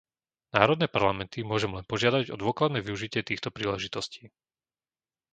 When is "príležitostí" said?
3.57-4.23